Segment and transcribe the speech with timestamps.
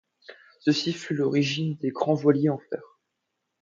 [0.61, 2.81] Ceci fut l'origine des grands voiliers en fer.